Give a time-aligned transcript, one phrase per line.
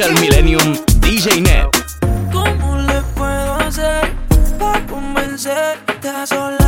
[0.00, 1.68] Social Millennium DJ Net.
[2.32, 4.10] ¿Cómo le puedo hacer
[4.58, 6.59] para convencerte a sola?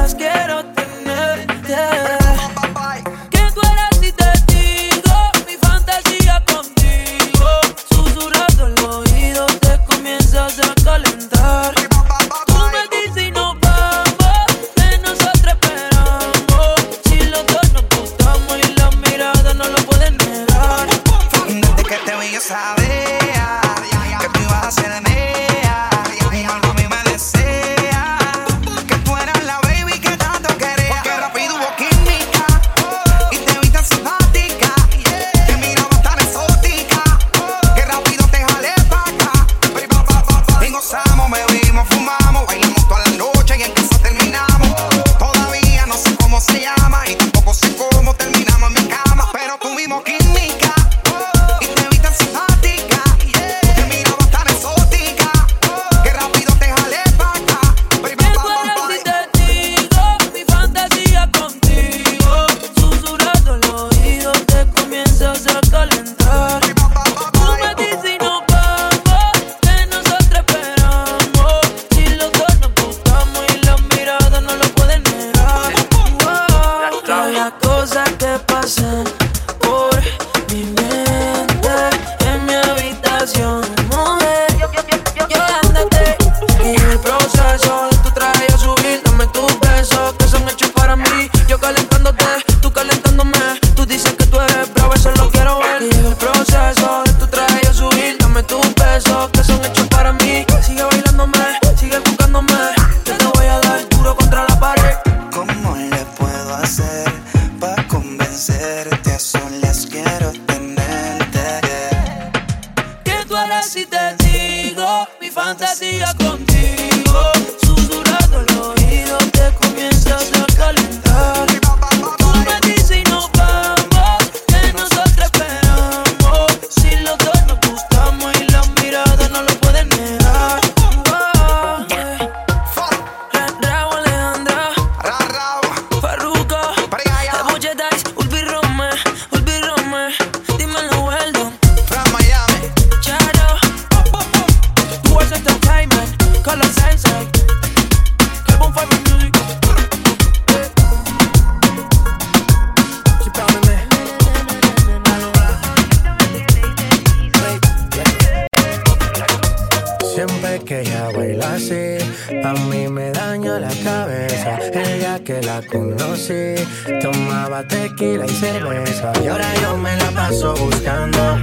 [163.59, 166.55] la cabeza el día que la conocí.
[167.01, 171.39] Tomaba tequila y cerveza y ahora yo me la paso buscando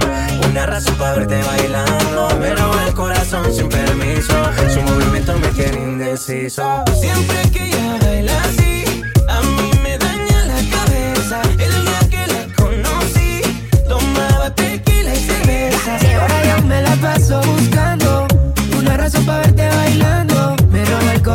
[0.48, 2.28] una razón para verte bailando.
[2.40, 4.34] Pero el corazón sin permiso,
[4.72, 6.84] su movimiento me tiene indeciso.
[7.00, 8.69] Siempre que ella baila así.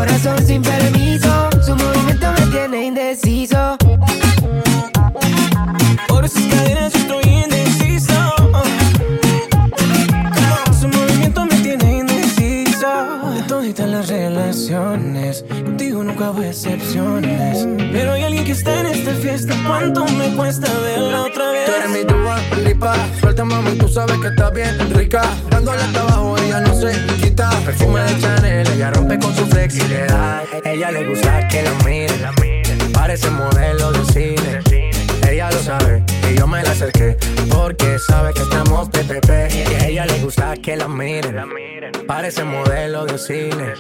[0.06, 1.50] corazón sin permiso.
[1.66, 3.78] Su movimiento me tiene indeciso.
[6.08, 8.14] Por sus cadenas estoy indeciso.
[10.80, 12.88] Su movimiento me tiene indeciso.
[13.34, 17.68] De todas las relaciones, contigo nunca hago excepciones.
[17.92, 19.56] Pero hay alguien que está en esta fiesta.
[19.66, 21.25] ¿Cuánto me cuesta verlo?
[21.66, 22.96] Tú eres mi duda, lipa.
[23.20, 25.24] Suelta, mami, tú sabes que estás bien rica.
[25.50, 27.50] Dándole hasta abajo, ella no se quita.
[27.66, 30.44] Perfume de Chanel, ella rompe con su flexibilidad.
[30.64, 32.14] Ella le gusta que la mire.
[32.94, 34.60] Parece modelo de cine.
[35.28, 37.18] Ella lo sabe y yo me la acerqué
[37.50, 39.30] porque sabe que estamos PPP.
[39.54, 41.36] Y a ella le gusta que la miren.
[42.08, 43.74] Parece modelo de cine.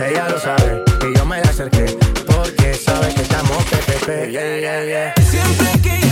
[0.00, 1.96] Ella lo sabe y yo me la acerqué
[2.26, 4.30] porque sabe que estamos PPP.
[4.30, 5.14] Yeah, yeah, yeah.
[5.30, 6.07] Siempre que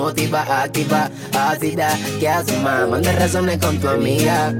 [0.00, 1.96] motiva, activa, ácida.
[2.18, 2.88] ¿Qué haces, más?
[2.88, 4.52] Manda razones con tu amiga.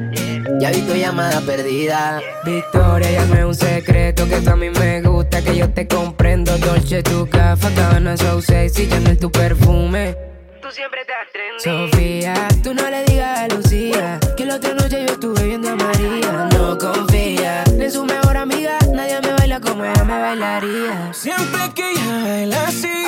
[0.60, 2.20] Ya vi tu llamada perdida.
[2.44, 6.56] Victoria, ya un secreto que a mí me gusta, que yo te comprendo.
[6.58, 10.14] Dolce, tu gafa, cabana, so sexy, ya no es tu perfume.
[10.60, 11.62] Tú siempre te atrendes.
[11.62, 15.76] Sofía, tú no le digas a Lucía que la otra noche yo estuve viendo a
[15.76, 16.48] María.
[16.52, 21.12] No confía en su mejor amiga, nadie me baila como ella me bailaría.
[21.12, 23.00] Siempre que ella baila así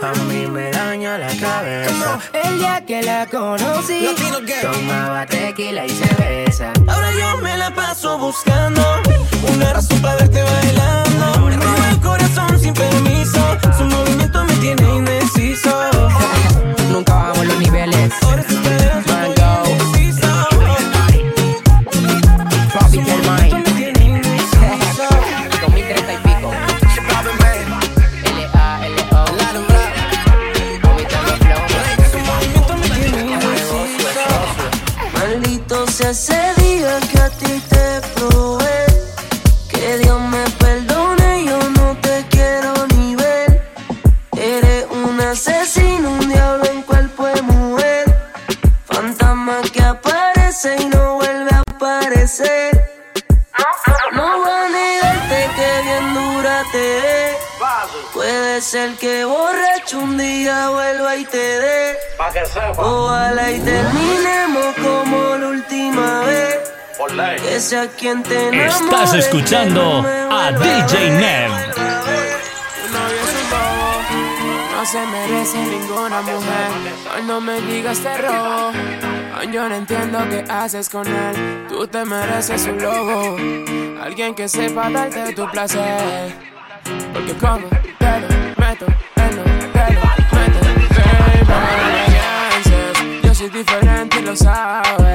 [0.00, 2.18] a mí me daña la cabeza.
[2.32, 4.06] El día que la conocí,
[4.62, 6.72] tomaba tequila y cerveza.
[6.86, 8.82] Ahora yo me la paso buscando
[9.54, 10.67] una razón para verte bailando.
[67.58, 71.50] Estás escuchando a DJ Nev.
[74.76, 76.70] no se merece ninguna mujer.
[77.12, 78.70] Ay, no me digas te robo.
[79.36, 81.66] Ay, yo no entiendo qué haces con él.
[81.68, 83.36] Tú te mereces un lobo,
[84.04, 86.32] alguien que sepa darte tu placer.
[87.12, 87.66] Porque como
[87.98, 90.00] te lo meto, te lo, te lo
[90.32, 91.58] meto, baby, no
[91.90, 93.24] me pienses.
[93.24, 95.07] Yo soy diferente y lo sabes.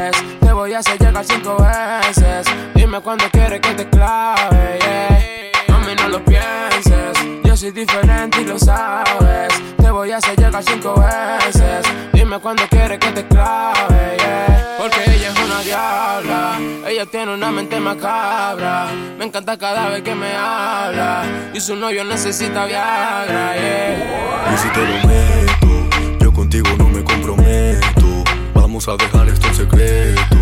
[3.03, 5.75] Dime cuándo quieres que te clave, yeah.
[5.75, 7.17] A mí no lo pienses.
[7.43, 9.49] Yo soy diferente y lo sabes.
[9.75, 11.85] Te voy a hacer llegar cinco veces.
[12.13, 14.77] Dime cuándo quieres que te clave, yeah.
[14.79, 16.59] Porque ella es una diabla.
[16.87, 18.87] Ella tiene una mente macabra.
[19.17, 21.25] Me encanta cada vez que me habla.
[21.53, 24.53] Y su novio necesita Viagra, yeah.
[24.53, 28.23] Y si te lo meto, yo contigo no me comprometo.
[28.53, 30.37] Vamos a dejar esto en secreto.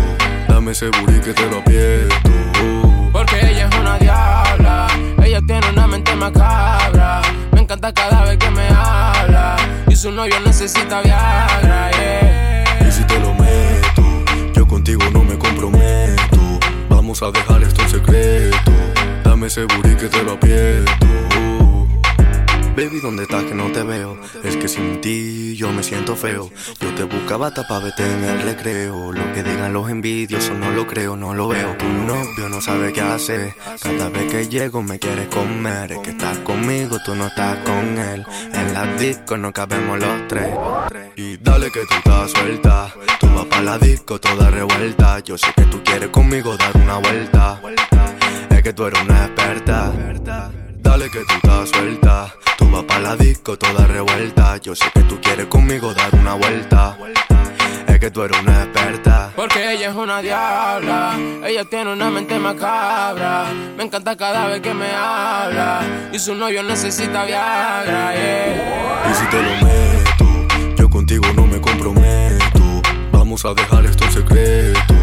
[0.46, 2.31] Dame ese booty que te lo aprieto.
[7.50, 9.56] Me encanta cada vez que me habla.
[9.88, 12.86] Y su novio necesita Viagra, yeah.
[12.86, 16.60] Y si te lo meto, yo contigo no me comprometo.
[16.88, 18.70] Vamos a dejar esto en secreto.
[19.24, 21.61] Dame ese booty que te lo aprieto.
[22.74, 24.18] Baby, ¿dónde estás que no te veo?
[24.42, 26.50] Es que sin ti yo me siento feo.
[26.80, 29.12] Yo te buscaba hasta pa' verte en el recreo.
[29.12, 31.76] Lo que digan los envidiosos no lo creo, no lo veo.
[31.76, 33.54] Tu novio no sabe qué hacer.
[33.82, 35.92] Cada vez que llego me quiere comer.
[35.92, 38.24] Es que estás conmigo, tú no estás con él.
[38.54, 40.54] En la disco no cabemos los tres.
[41.16, 42.94] Y dale que tú estás suelta.
[43.20, 45.18] Tú vas pa' la disco toda revuelta.
[45.20, 47.60] Yo sé que tú quieres conmigo dar una vuelta.
[48.48, 49.92] Es que tú eres una experta.
[50.92, 52.34] Dale que tú estás suelta.
[52.58, 54.58] Tú vas pa' la disco toda revuelta.
[54.58, 56.98] Yo sé que tú quieres conmigo dar una vuelta.
[57.86, 59.30] Es que tú eres una experta.
[59.34, 63.46] Porque ella es una diabla, ella tiene una mente macabra.
[63.74, 65.80] Me encanta cada vez que me habla.
[66.12, 69.10] Y su novio necesita Viagra, yeah.
[69.10, 72.82] Y si te lo meto, yo contigo no me comprometo.
[73.12, 74.94] Vamos a dejar esto en secreto.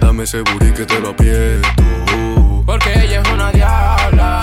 [0.00, 1.84] Dame ese booty que te lo aprieto.
[2.66, 4.35] Porque ella es una diabla,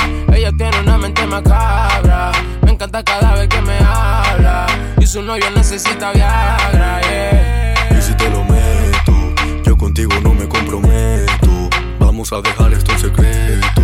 [1.33, 2.31] macabra.
[2.61, 4.67] Me encanta cada vez que me habla.
[4.99, 7.97] Y su novio necesita Viagra, yeah.
[7.97, 9.13] Y si te lo meto,
[9.63, 11.69] yo contigo no me comprometo.
[11.99, 13.81] Vamos a dejar esto en secreto.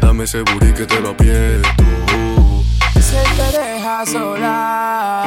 [0.00, 1.84] Dame ese booty que te lo aprieto.
[3.00, 5.24] Si él te deja sola,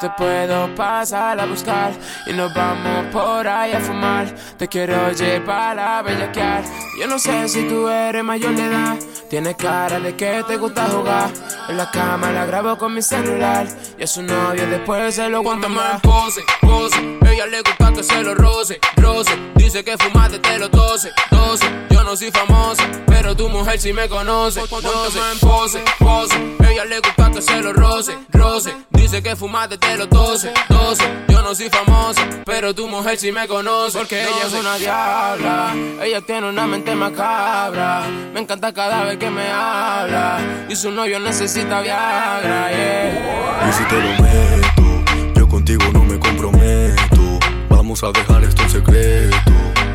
[0.00, 1.92] te puedo pasar a buscar
[2.26, 4.34] y nos vamos por ahí a fumar.
[4.56, 6.64] Te quiero llevar a bellaquear.
[6.98, 8.96] Yo no sé si tú eres mayor de edad,
[9.28, 11.30] tienes cara de que te gusta jugar.
[11.68, 13.66] En la cama la grabo con mi celular
[13.98, 16.00] y a su novio después se lo cuento más.
[16.00, 19.32] Pose, pose, ella le gusta que se lo roce, roce.
[19.56, 21.66] Dice que fumaste te lo tose, tose.
[21.90, 24.66] Yo no soy famoso, pero tu mujer sí me conoce.
[24.66, 26.34] Conoce, pose, pose.
[26.68, 28.74] Ella le gusta que se lo roce, roce.
[28.90, 31.04] Dice que fumaste desde los 12, 12.
[31.28, 33.98] Yo no soy famosa, pero tu mujer sí me conoce.
[33.98, 38.02] Porque ella es una diabla, ella tiene una mente macabra.
[38.34, 40.40] Me encanta cada vez que me habla.
[40.68, 43.68] Y su novio necesita Viagra, yeah.
[43.68, 47.38] Y si te lo meto, yo contigo no me comprometo.
[47.68, 49.52] Vamos a dejar esto en secreto.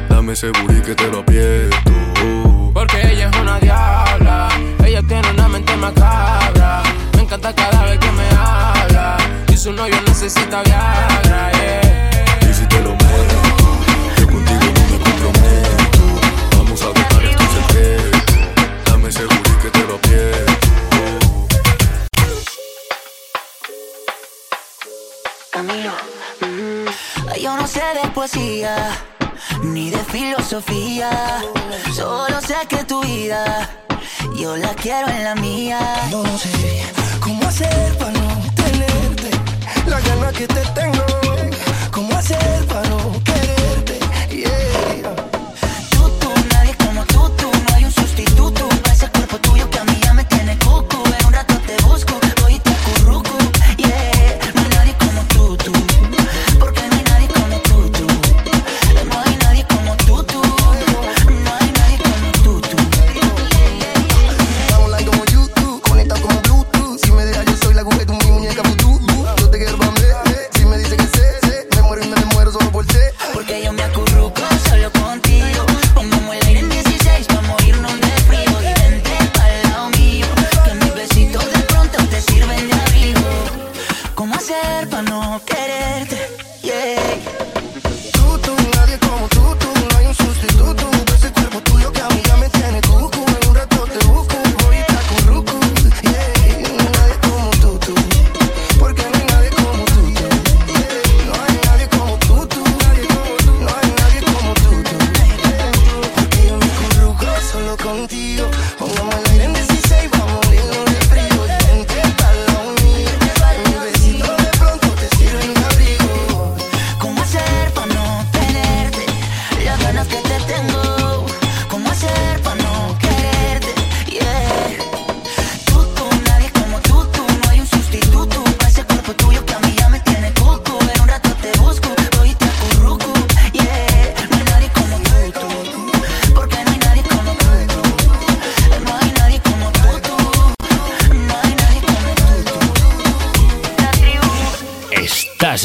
[0.09, 1.84] Dame ese burí que te lo aprieto.
[4.85, 6.83] Ella tiene una mente macabra.
[7.15, 9.17] Me encanta cada vez que me habla.
[9.51, 12.49] Y su novio necesita Viagra, yeah.
[12.49, 13.39] Y si te lo muero,
[14.19, 16.57] yo contigo no me comprometo.
[16.57, 18.37] Vamos a buscar el secreto.
[18.85, 20.53] Dame seguro que te lo pierdo.
[25.51, 25.93] Camilo,
[26.41, 28.75] mm, yo no sé de poesía
[29.63, 31.41] ni de filosofía.
[31.91, 33.84] Solo sé que tu vida
[34.33, 35.79] yo la quiero en la mía.
[36.11, 36.83] No sé
[37.19, 39.29] cómo hacer para no tenerte.
[39.87, 41.05] La gana que te tengo.
[41.91, 43.99] ¿Cómo hacer para no quererte?
[44.29, 45.15] Yeah.
[45.91, 47.49] Tú, tú, nadie como tú, tú.
[47.67, 48.67] No hay un sustituto.
[48.91, 49.94] Ese cuerpo tuyo que a mí
[74.67, 75.44] solo contigo.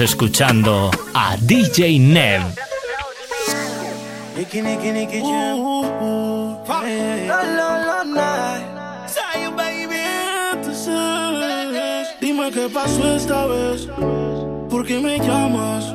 [0.00, 2.42] Escuchando a DJ Nev.
[12.18, 13.88] Dime qué pasó esta vez,
[14.70, 15.92] ¿por qué me llamas?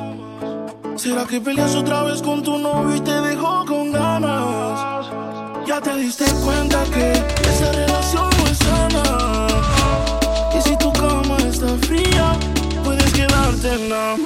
[0.94, 5.08] ¿Será que peleas otra vez con tu novio y te dejó con ganas?
[5.66, 7.95] Ya te diste cuenta que esa relación
[13.78, 14.25] now.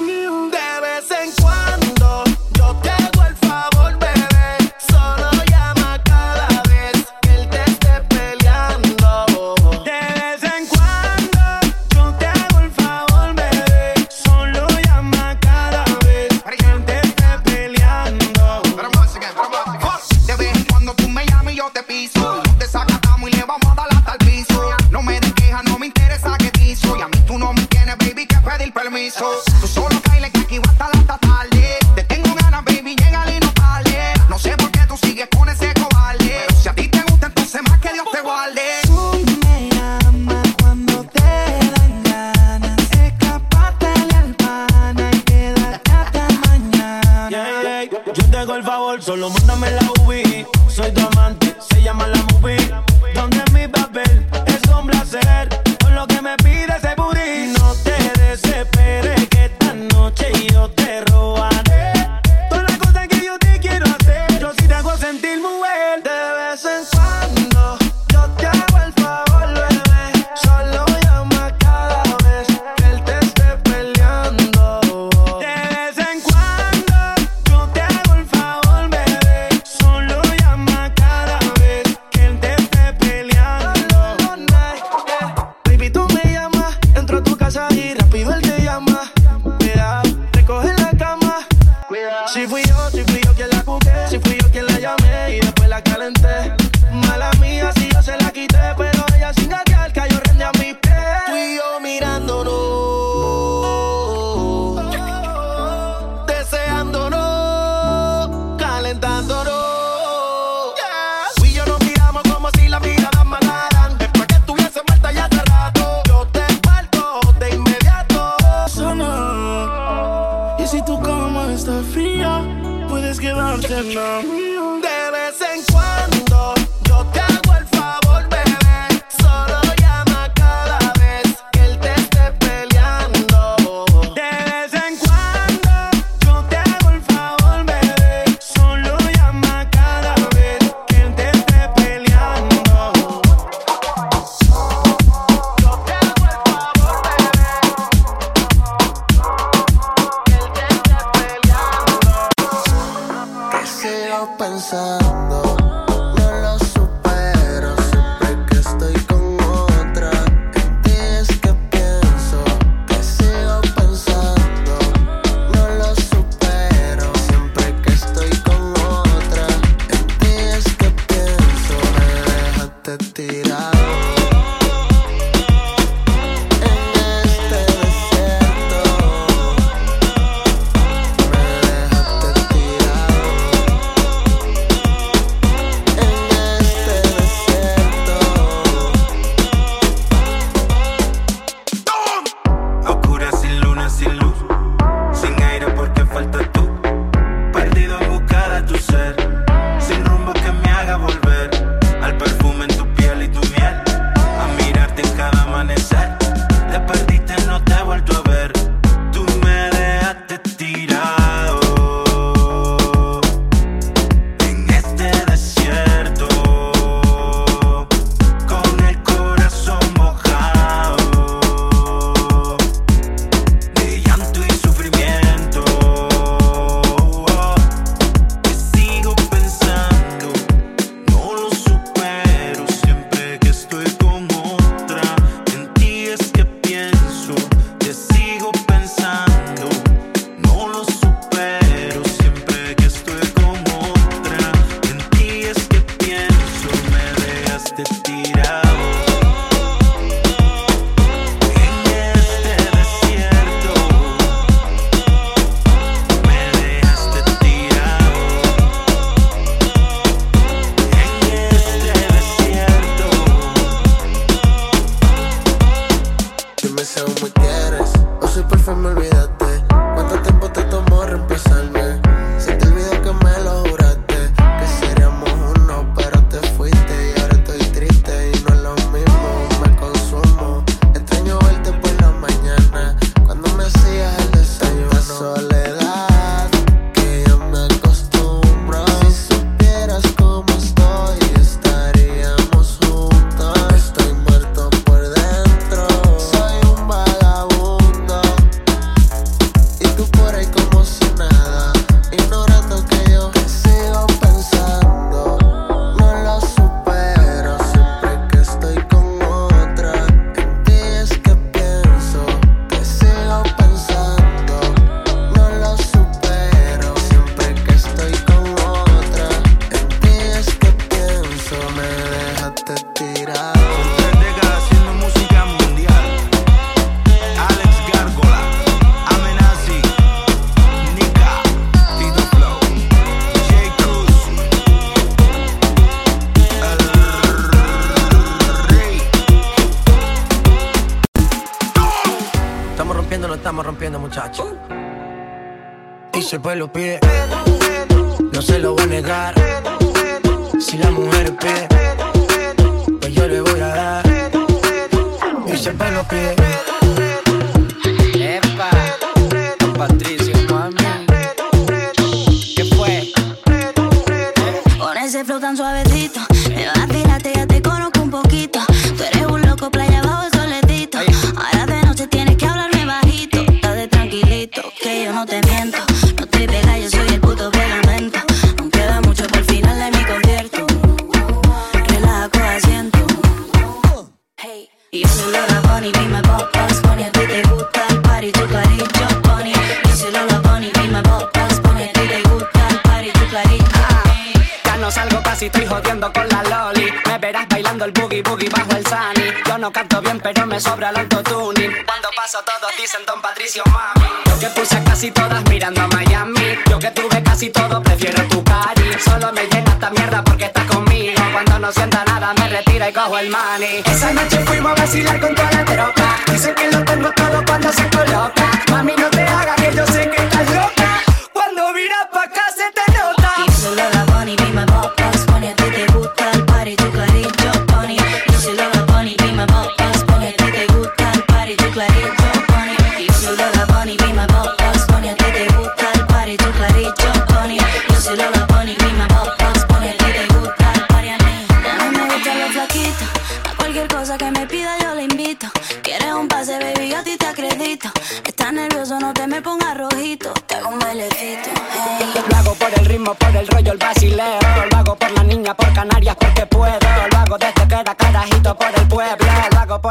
[411.31, 413.83] Cuando no sienta nada, me retiro y cojo el money.
[413.85, 416.17] Esa noche fuimos a vacilar con toda la tropa.
[416.31, 418.51] Dicen que lo tengo todo cuando se coloca.
[418.69, 420.90] Mami, no te hagas que yo sé que estás loca.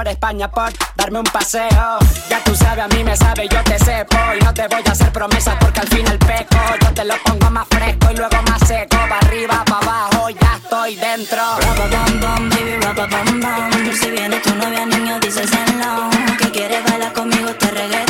[0.09, 1.99] España por darme un paseo.
[2.29, 4.17] Ya tú sabes, a mí me sabe, yo te sepo.
[4.39, 6.57] Y no te voy a hacer promesas porque al fin el peco.
[6.83, 8.97] Yo te lo pongo más fresco y luego más seco.
[9.09, 11.39] Pa' arriba, pa' abajo, ya estoy dentro.
[11.39, 13.93] Rapa bam bam, baby, rapa bam bam.
[14.01, 16.11] Si viene tu novia, niño, dices hello.
[16.39, 18.10] Que quieres bailar conmigo, te regreso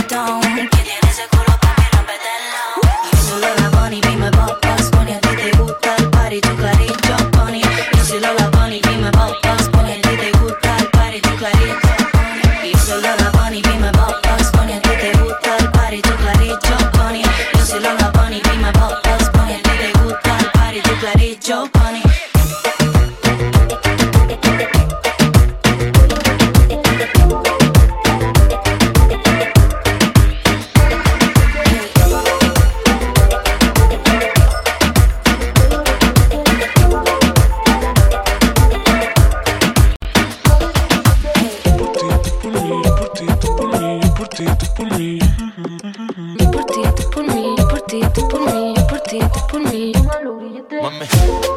[50.82, 51.49] Mami.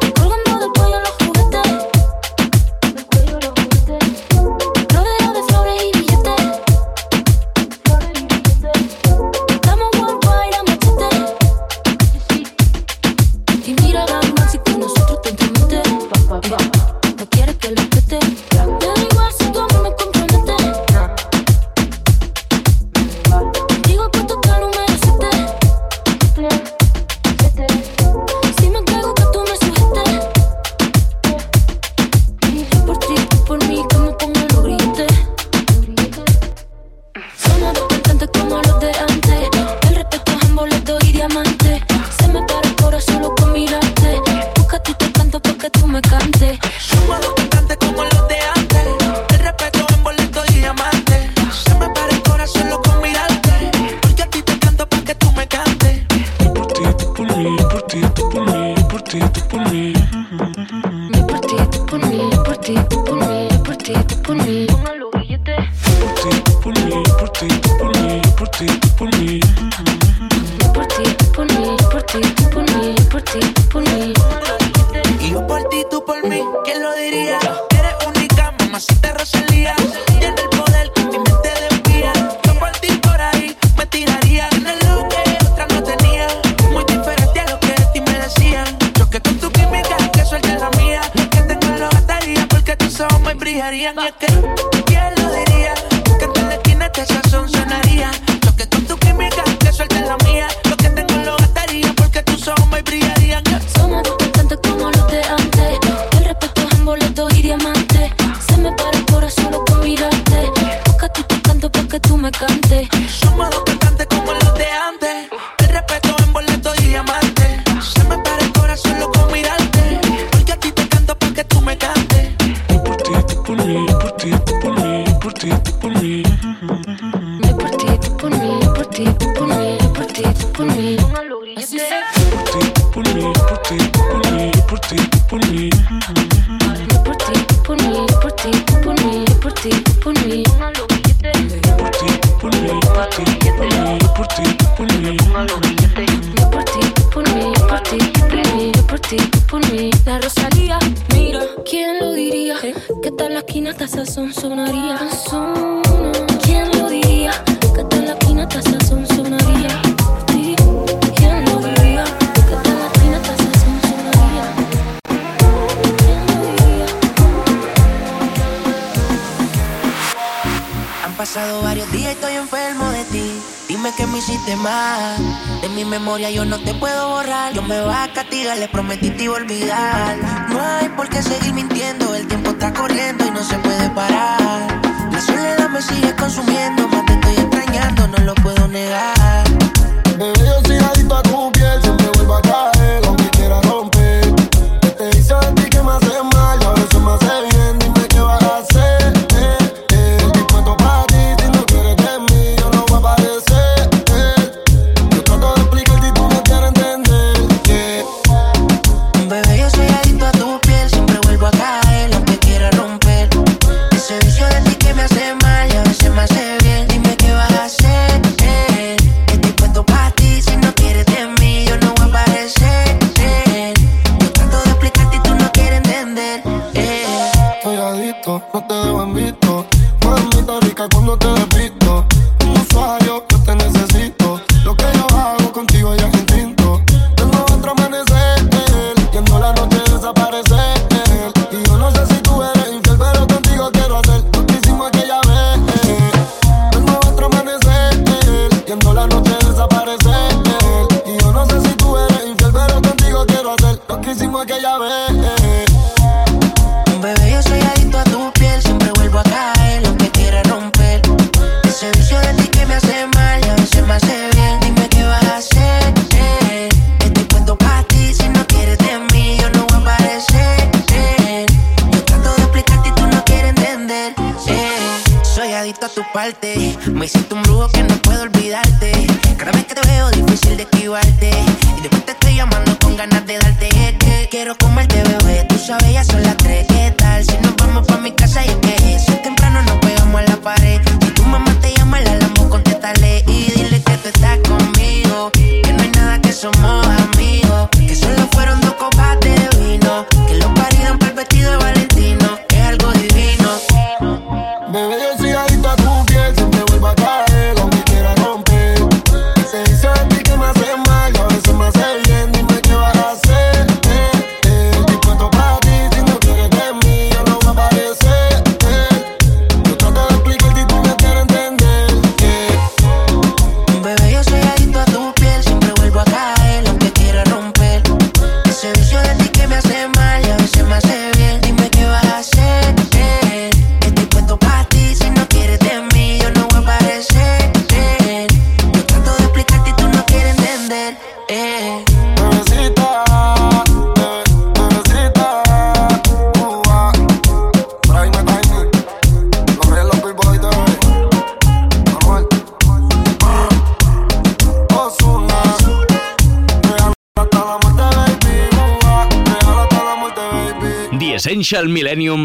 [361.68, 362.23] Millennium.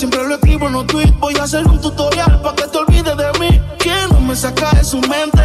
[0.00, 1.12] Siempre lo escribo en un tweet.
[1.18, 3.60] Voy a hacer un tutorial para que te olvides de mí.
[3.78, 5.42] Que no me saca de su mente.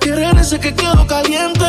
[0.00, 1.66] Querer ese que quedo caliente.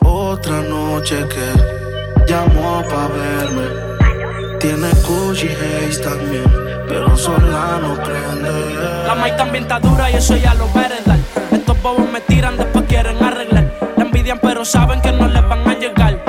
[0.00, 4.58] Otra noche que llamó para verme.
[4.58, 6.44] Tiene Gucci Haze también,
[6.86, 9.06] pero sola no prende.
[9.06, 10.80] La maíz también está dura y eso ya lo va.
[11.50, 13.72] Estos bobos me tiran, después quieren arreglar.
[13.96, 16.19] La envidian, pero saben que no les van a llegar.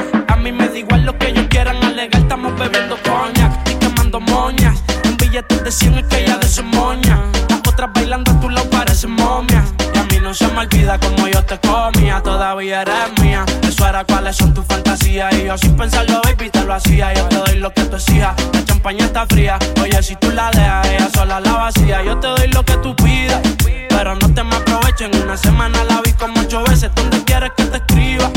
[5.41, 7.19] Etiquetas decían que ella de su moña.
[7.49, 9.65] Las otras bailando a tu lado parecen momia.
[9.93, 12.21] Y a mí no se me olvida como yo te comía.
[12.21, 13.43] Todavía eres mía.
[13.63, 15.34] Eso era cuáles son tus fantasías.
[15.36, 17.13] Y yo sin pensarlo, baby, te lo hacía.
[17.13, 18.36] Yo te doy lo que tú exijas.
[18.54, 19.58] La champaña está fría.
[19.82, 22.04] Oye, si tú la dejas, ella sola la vacía.
[22.04, 23.41] Yo te doy lo que tú pidas.
[23.89, 25.12] Pero no te me aprovechen.
[25.23, 26.91] Una semana la vi como ocho veces.
[26.93, 28.30] ¿Dónde quieres que te escriba?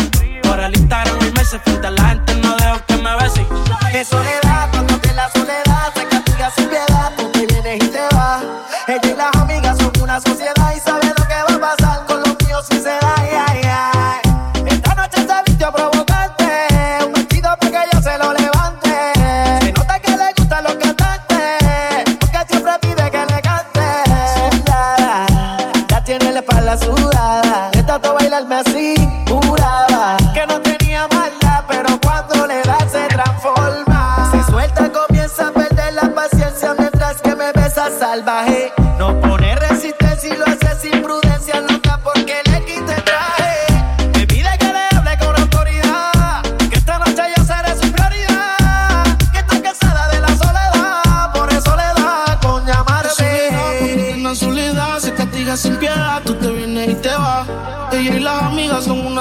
[0.43, 1.61] Por el Instagram hay meses.
[1.65, 3.47] Frente a la gente no dejo que me beses.
[3.93, 4.44] Que soledad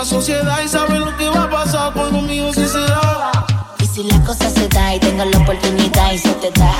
[0.03, 3.31] una sociedad y saben lo que va a pasar cuando conmigo si se da.
[3.79, 6.73] Y si la cosa se da y tengo la oportunidad y se te da,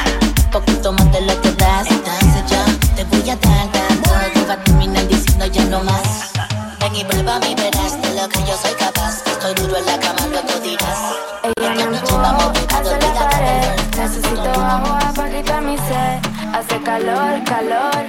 [0.51, 1.88] poquito más de lo que das.
[1.89, 2.57] Entonces yo
[2.95, 6.33] te voy a dar tanto que va a terminar diciendo ya no más.
[6.81, 9.23] Ven y prueba mi verás de lo que yo soy capaz.
[9.25, 10.99] Estoy duro en la cama, luego dirás.
[11.43, 16.19] Esta noche vamos pegando liga con el Necesito agua para quitar mi sed.
[16.53, 18.05] Hace calor, calor.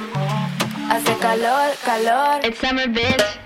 [0.90, 2.44] Hace calor, calor.
[2.44, 3.43] It's summer, bitch.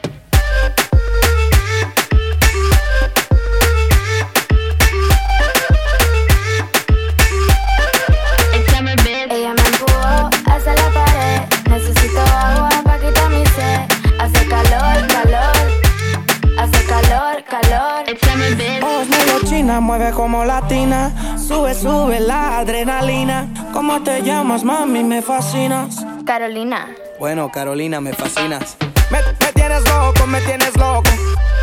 [20.68, 23.48] Sube, sube la adrenalina.
[23.72, 25.02] ¿Cómo te llamas, mami?
[25.02, 26.04] Me fascinas.
[26.26, 26.88] Carolina.
[27.18, 28.76] Bueno, Carolina, me fascinas.
[29.11, 31.09] Me, me tienes loco, me tienes loco.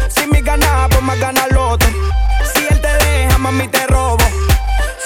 [0.10, 1.88] Si mi gana, pues más gana el otro.
[2.56, 4.18] Si él te deja, mami, te robo.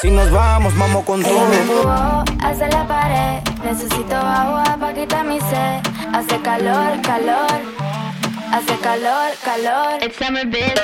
[0.02, 1.82] Si nos vamos, vamos con Ella me todo.
[1.82, 3.42] empujó hacia la pared.
[3.66, 5.82] Necesito agua para quitar mi sed.
[6.14, 7.60] Hace calor, calor.
[8.54, 10.02] Hace calor, calor.
[10.02, 10.80] It's summer, bitch.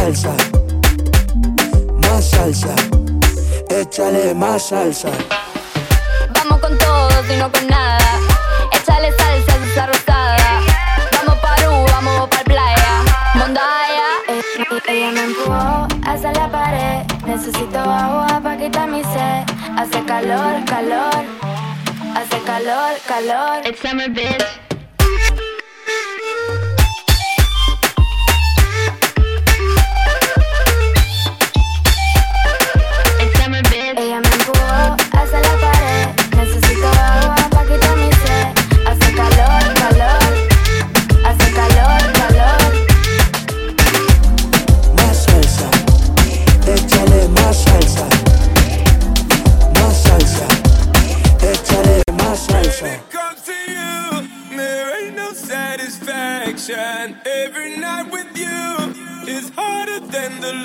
[0.00, 0.34] Salsa.
[2.02, 2.74] Más salsa,
[3.68, 5.10] échale más salsa.
[6.34, 7.98] Vamos con todo y no con nada.
[8.72, 10.60] Échale salsa a esa rosada.
[11.16, 12.92] Vamos pa' Perú, vamos pa' playa.
[13.34, 14.08] Mondaya.
[14.88, 17.04] Ella me empujó hacia la pared.
[17.26, 19.44] Necesito agua para quitar mi sed.
[19.76, 21.22] Hace calor, calor.
[22.16, 23.66] Hace calor, calor.
[23.66, 24.69] It's summer, bitch.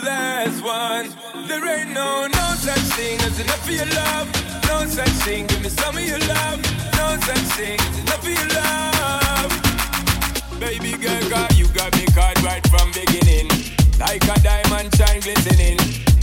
[0.05, 1.09] Last one.
[1.47, 4.27] There ain't no no such thing as enough for your love.
[4.69, 6.61] No such thing, give me some of your love.
[6.93, 9.51] No such thing as enough for your love.
[10.59, 13.49] Baby girl, you got me caught right from beginning.
[13.99, 15.77] Like a diamond shine glistening.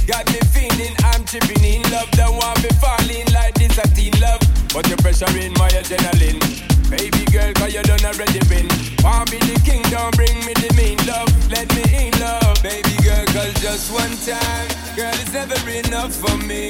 [0.06, 2.10] Got me feeling I'm tripping in love.
[2.12, 4.40] Don't want me falling like this a teen love.
[4.72, 6.40] But your pressure in my adrenaline.
[6.88, 8.68] Baby girl, cause you done already been.
[9.02, 11.28] Want be the king, don't bring me the mean love.
[11.50, 12.62] Let me in love.
[12.62, 12.91] Baby
[13.26, 14.68] cause just one time.
[14.96, 16.68] Girl, it's never enough for me.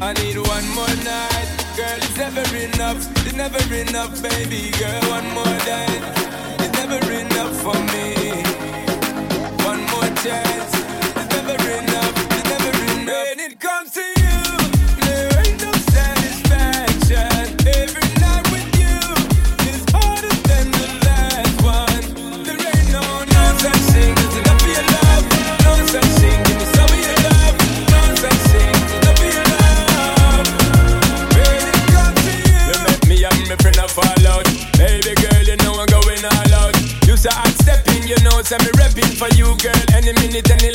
[0.00, 1.48] I need one more night.
[1.76, 2.98] Girl, it's never enough.
[3.26, 5.00] It's never enough, baby girl.
[5.10, 6.23] One more night.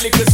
[0.03, 0.28] niggas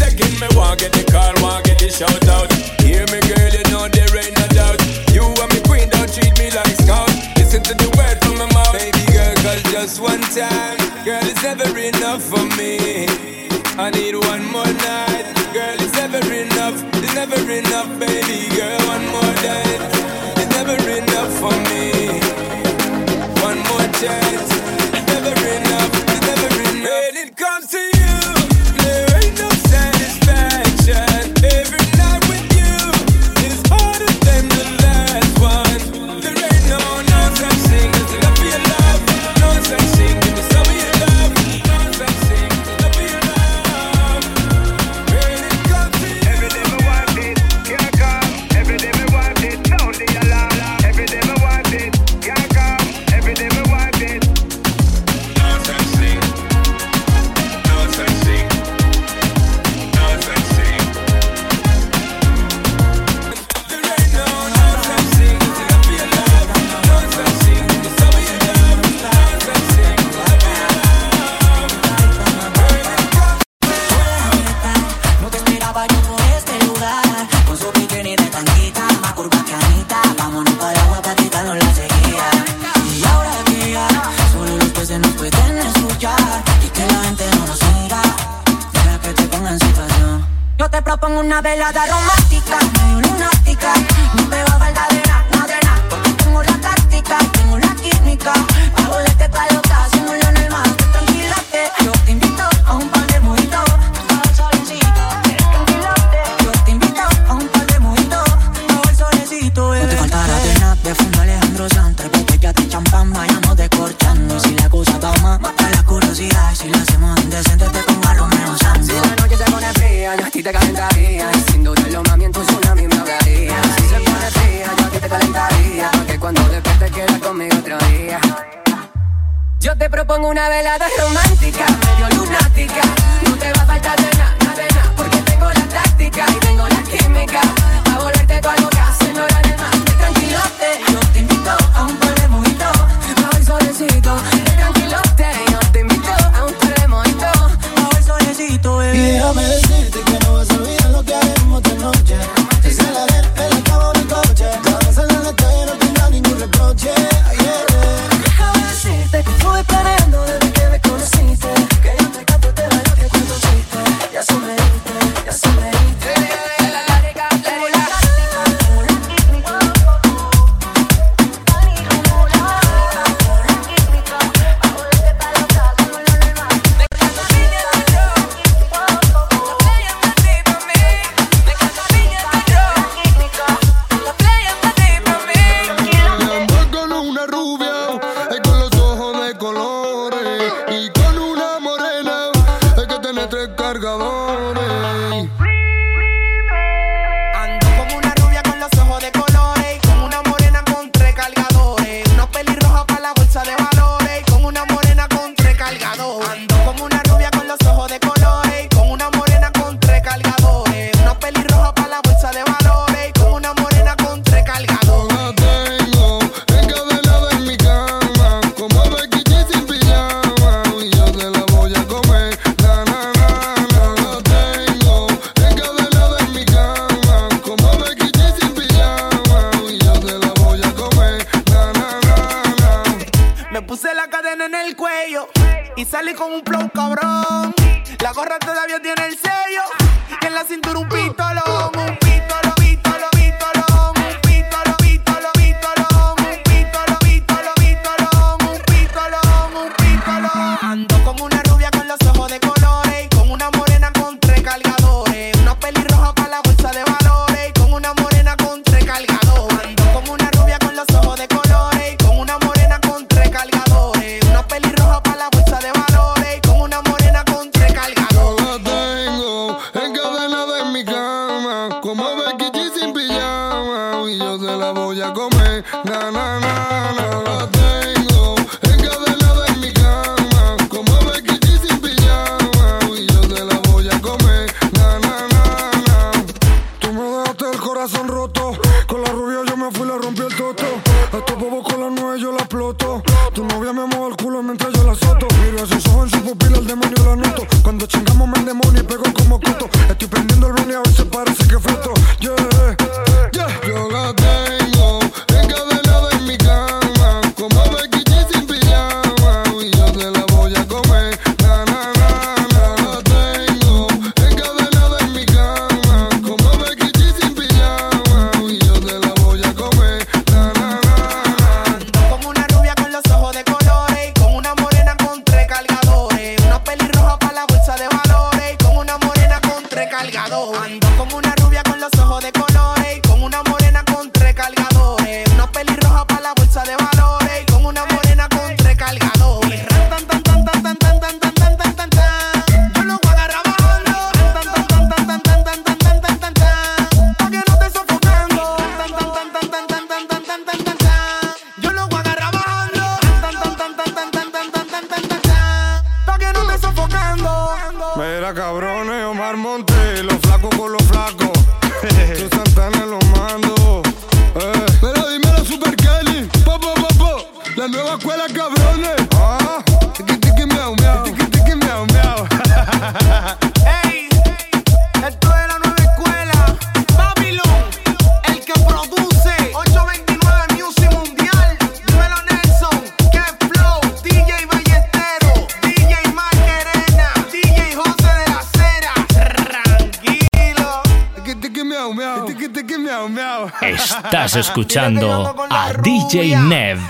[394.35, 396.77] Estás escuchando a DJ Nev.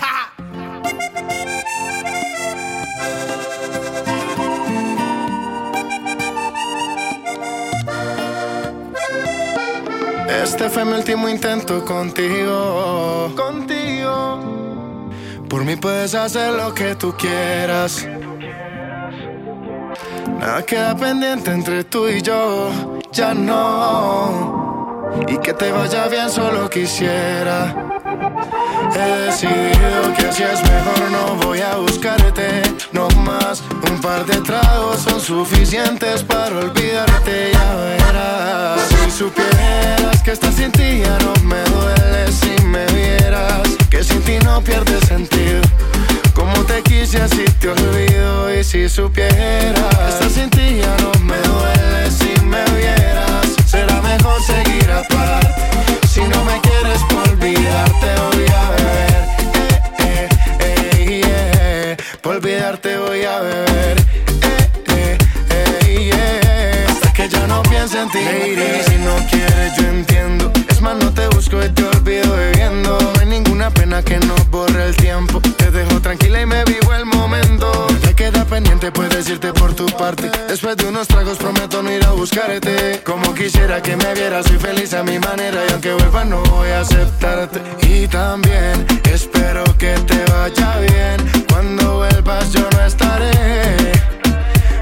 [10.43, 13.32] Este fue mi último intento contigo.
[13.36, 15.12] Contigo.
[15.48, 18.08] Por mí puedes hacer lo que tú quieras.
[20.39, 22.72] Nada queda pendiente entre tú y yo.
[23.12, 24.45] Ya no.
[25.28, 27.74] Y que te vaya bien solo quisiera.
[28.95, 32.61] He decidido que así es mejor, no voy a buscarte,
[32.91, 33.63] no más.
[33.89, 38.82] Un par de tragos son suficientes para olvidarte, ya verás.
[38.89, 44.22] Si supieras que estás sin ti ya no me duele si me vieras, que sin
[44.22, 45.61] ti no pierde sentido.
[46.34, 51.38] Como te quise así te olvido y si supieras estás sin ti ya no me
[51.38, 52.95] duele si me vieras,
[54.18, 54.86] mejor seguir.
[56.07, 59.13] Si no me quieres por olvidarte voy a beber.
[59.99, 61.97] Eh, eh, eh.
[62.22, 63.97] Por olvidarte voy a beber.
[64.89, 65.18] Eh,
[65.49, 66.86] eh, eh.
[66.88, 68.20] Hasta que ya no piense en ti.
[68.88, 70.51] Si no quieres yo entiendo.
[70.70, 72.97] Es más, no te busco y te olvido bebiendo.
[72.99, 75.41] No hay ninguna pena que nos borre el tiempo.
[75.57, 77.85] Te dejo tranquila y me vivo el momento.
[78.26, 80.32] Queda pendiente, puedes irte por tu parte.
[80.47, 83.03] Después de unos tragos prometo no ir a buscarte.
[83.03, 85.61] Como quisiera que me vieras, soy feliz a mi manera.
[85.69, 87.61] Y aunque vuelva no voy a aceptarte.
[87.84, 91.45] Y también espero que te vaya bien.
[91.51, 93.32] Cuando vuelvas yo no estaré.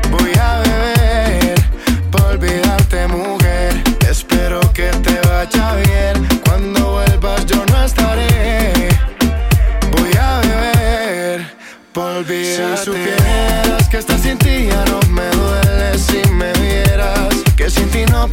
[0.10, 0.63] Voy a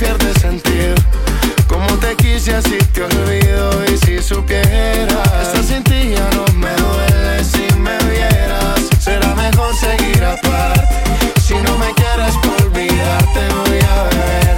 [0.00, 0.94] pierde sentido.
[1.68, 6.44] Como te quise así te olvido y si supieras que estás sin ti ya no
[6.54, 8.80] me duele si me vieras.
[8.98, 10.88] Será mejor seguir aparte.
[11.46, 14.56] Si no me quieres por olvidarte voy a beber.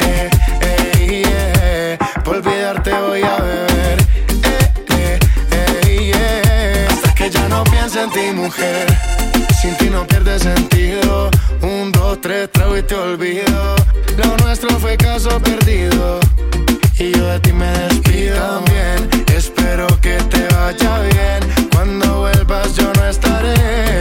[0.00, 2.22] Eh, eh, eh, yeah.
[2.22, 3.98] Por olvidarte voy a beber.
[4.44, 5.18] Eh, eh,
[5.50, 6.92] eh, yeah.
[6.92, 8.86] Hasta que ya no piense en ti, mujer.
[9.60, 11.30] Sin ti no pierde sentido.
[11.62, 13.77] Un, dos, tres, trago y te olvido.
[14.88, 16.18] Fue caso perdido.
[16.98, 18.36] Y yo de ti me despido.
[18.36, 21.68] También espero que te vaya bien.
[21.74, 24.00] Cuando vuelvas yo no estaré.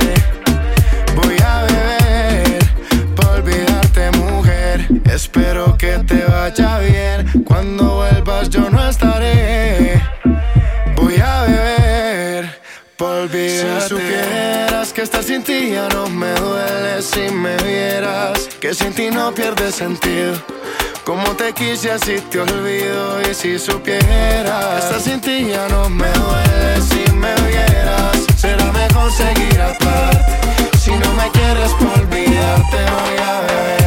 [1.14, 2.66] Voy a beber
[3.18, 4.88] por olvidarte, mujer.
[5.12, 7.44] Espero que te vaya bien.
[7.44, 10.02] Cuando vuelvas yo no estaré.
[10.96, 12.62] Voy a beber
[12.96, 13.82] por olvidarte.
[13.82, 18.48] Si supieras que estar sin ti ya no me duele si me vieras.
[18.62, 20.57] Que sin ti no pierde sentido.
[21.08, 26.06] Como te quise así te olvido y si supieras Estar sin ti ya no me
[26.06, 26.82] duele.
[26.82, 30.68] Si me vieras Será mejor seguir aparte.
[30.78, 33.87] Si no me quieres por olvidarte voy a beber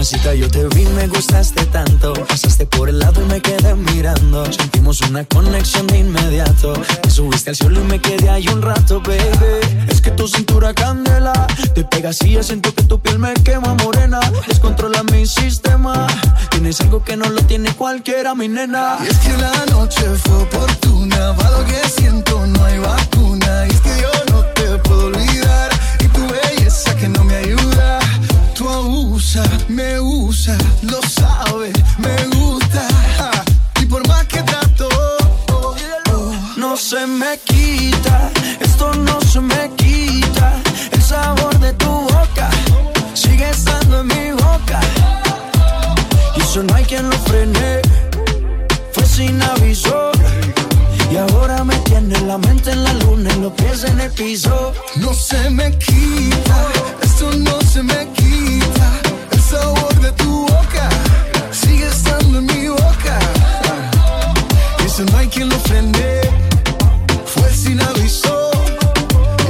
[0.00, 2.14] Mamacita, yo te vi, me gustaste tanto.
[2.26, 4.50] Pasaste por el lado y me quedé mirando.
[4.50, 6.72] Sentimos una conexión de inmediato.
[7.02, 9.84] Te subiste al cielo y me quedé ahí un rato, baby.
[9.88, 11.46] Es que tu cintura candela.
[11.74, 14.20] Te pegas y siento que tu piel me quema morena.
[14.48, 16.06] Descontrola mi sistema.
[16.48, 18.96] Tienes algo que no lo tiene cualquiera, mi nena.
[19.04, 23.66] Y es que la noche fue oportuna, para lo que siento no hay vacuna.
[23.66, 27.59] Y es que yo no te puedo olvidar, y tu belleza que no me ayuda.
[29.20, 32.88] Abusa, me usa, lo sabes, me gusta.
[33.78, 34.88] Y por más que trato,
[36.56, 40.54] no se me quita, esto no se me quita.
[40.90, 42.48] El sabor de tu boca
[43.12, 44.80] sigue estando en mi boca.
[46.36, 47.82] Y eso no hay quien lo frene,
[48.94, 50.12] fue sin aviso.
[51.12, 54.72] Y ahora me tiene la mente en la luna y los pies en el piso.
[54.96, 56.68] no se me quita,
[57.02, 59.09] esto no se me quita.
[59.50, 60.88] Sabor de tu boca
[61.50, 63.18] sigue estando en mi boca.
[64.78, 66.20] Y eso no hay quien lo frene,
[67.24, 68.50] fue sin aviso.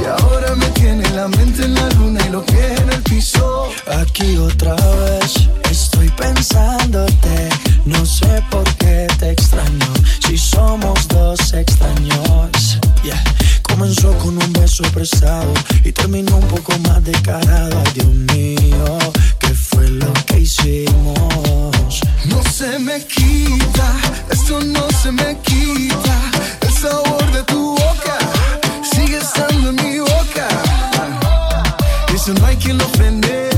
[0.01, 3.69] Y ahora me tiene la mente en la luna y los pies en el piso.
[4.01, 7.49] Aquí otra vez estoy pensándote.
[7.85, 9.93] No sé por qué te extraño.
[10.27, 12.79] Si somos dos extraños.
[13.03, 13.23] Yeah.
[13.63, 17.81] Comenzó con un beso prestado y terminó un poco más descarado.
[17.95, 18.99] Dios mío,
[19.39, 19.40] ¿qué
[19.89, 22.01] lo que hicimos?
[22.25, 23.87] No se me quita,
[24.29, 26.15] esto no se me quita.
[26.61, 28.17] El sabor de tu boca
[28.83, 30.47] sigue estando en mi boca.
[32.13, 33.49] Eso no hay quien lo frene,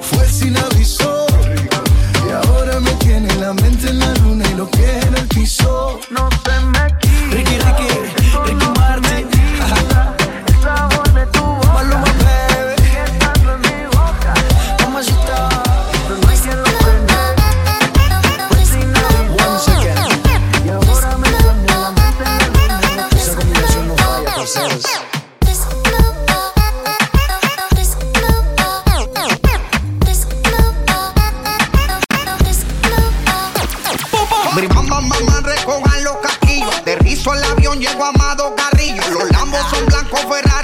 [0.00, 1.26] fue sin aviso.
[2.26, 6.00] Y ahora me tiene la mente en la luna y los pies en el piso.
[6.10, 7.47] No se me quita.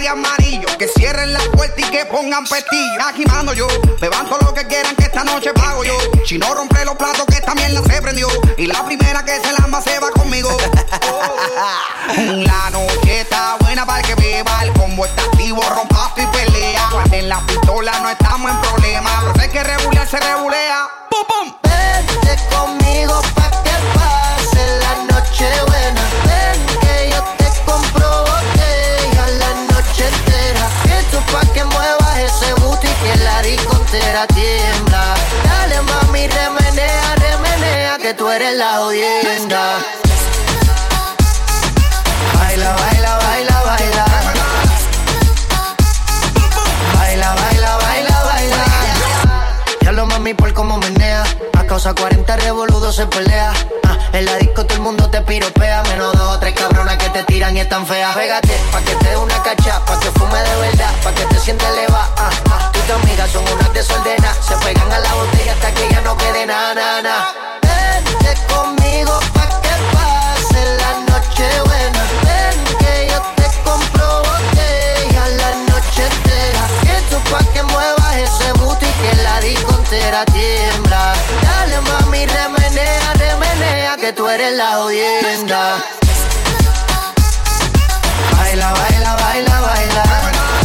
[0.07, 0.66] Amarillo.
[0.78, 3.00] Que cierren la puerta y que pongan pestillo.
[3.05, 3.66] Agimando yo,
[4.00, 5.96] beban todo lo que quieran que esta noche pago yo.
[6.24, 8.28] Si no rompe los platos que esta mierda se prendió.
[8.57, 10.50] Y la primera que se lamba se va conmigo.
[12.16, 14.64] la noche está buena para que beba.
[14.64, 16.88] El combo está activo, rompazo y pelea.
[17.12, 19.11] En la pistola no estamos en problema.
[19.20, 20.63] Pero sé que regular se regulea.
[34.14, 35.14] Discontera tiembla.
[35.44, 39.78] Dale mami, remenea, remenea que tú eres la jodienda.
[42.38, 44.04] Baila, baila, baila, baila.
[46.94, 48.64] Baila, baila, baila, baila.
[49.82, 51.24] Ya lo mami por cómo menea.
[51.58, 53.52] A causa 40 revoludos se pelea.
[53.84, 55.82] Ah, en la disco todo el mundo te piropea.
[55.84, 58.14] Menos dos o tres cabronas que te tiran y están feas.
[58.14, 61.38] Pégate pa' que te dé una cacha, pa' que fume de verdad, pa' que te
[61.40, 62.08] sientes eleva.
[62.16, 62.53] Ah, tú
[62.85, 64.37] y tu son unas desordenas.
[64.47, 67.35] Se pegan a la botella hasta que ya no quede nada, nada, nada.
[67.62, 72.03] Vente conmigo pa' que pase la noche buena.
[72.24, 76.62] Ven que yo te compro botella la noche entera.
[76.99, 81.14] Esto pa' que muevas ese booty que la discontera tiembla.
[81.43, 85.82] Dale mami, remenea, remenea que tú eres la jodienda.
[88.37, 90.63] Baila, baila, baila, baila.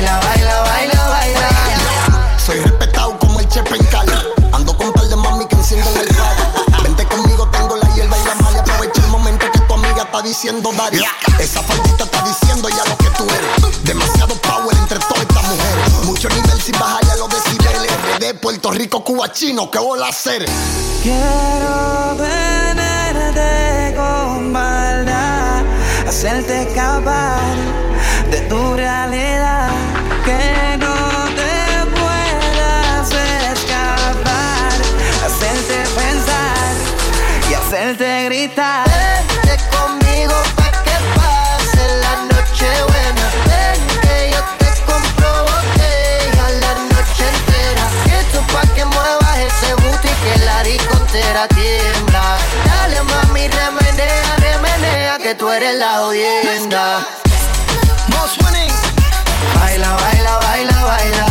[0.00, 2.38] Baila, baila, baila, baila.
[2.38, 4.12] Soy respetado como el Chepe en Cali.
[4.50, 6.82] Ando con par de mami que encienden el party.
[6.82, 8.60] Vente conmigo, tengo la hierba y la malla.
[8.60, 11.04] Aprovecha el momento que tu amiga está diciendo Dari.
[11.38, 13.84] Esa faldita está diciendo ya lo que tú eres.
[13.84, 15.92] Demasiado power entre todas estas mujeres.
[16.04, 17.92] Mucho nivel sin bajar ya los decibeles.
[18.20, 20.46] De Puerto Rico, Cuba, chino, ¿qué voy a hacer?
[21.02, 25.62] Quiero tenerte con maldad,
[26.08, 27.89] hacerte escapar
[51.30, 52.38] cadera tiembla.
[52.64, 57.06] Dale mami, remenea, remenea, que tú eres la oyenda.
[59.60, 61.29] Baila, baila, baila, baila.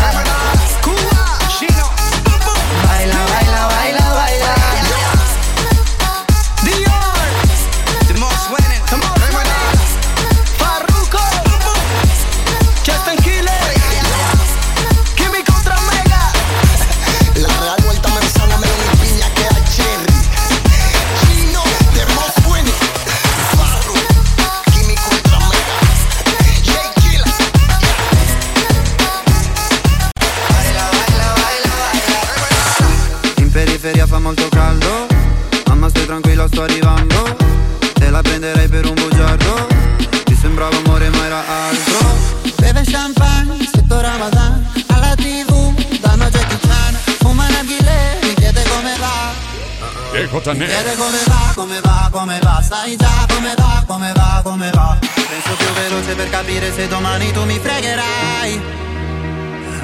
[56.39, 58.61] capire se domani tu mi fregherai.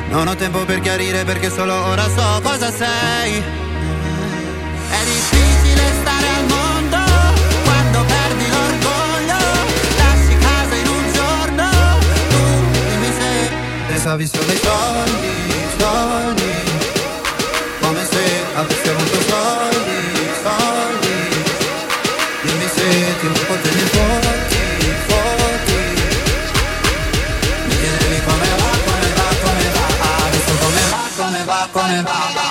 [0.10, 3.44] Non ho tempo per chiarire perché solo ora so cosa sei.
[4.90, 6.98] È difficile stare al mondo
[7.66, 9.42] quando perdi l'orgoglio.
[10.02, 11.68] Lasci casa in un giorno,
[12.32, 12.44] tu
[12.88, 13.32] dimmi se
[13.88, 15.36] pensavi solo ai soldi,
[15.78, 16.54] soldi.
[17.82, 18.24] Come se
[18.56, 20.00] avessi avuto soldi,
[20.46, 21.18] soldi.
[22.44, 22.88] Dimmi se
[23.20, 23.85] ti potevi
[31.86, 32.45] on and pop.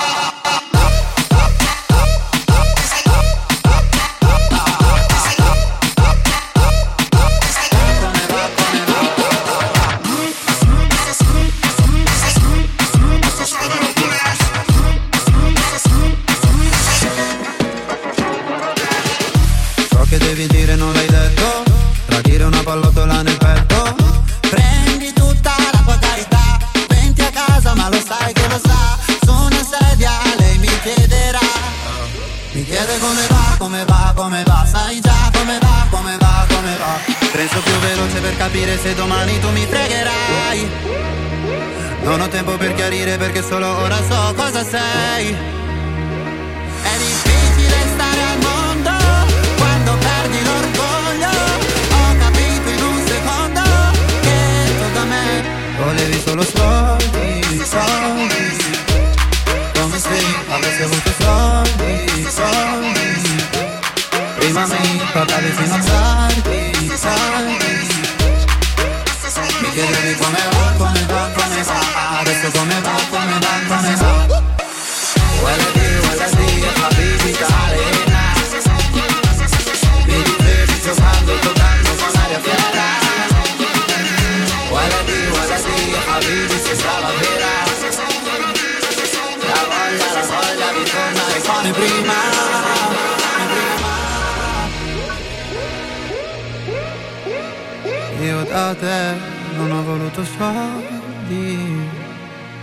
[98.65, 99.17] estate
[99.57, 101.87] non ho voluto soldi.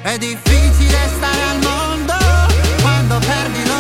[0.03, 2.15] È difficile stare al mondo
[2.81, 3.72] quando perdi la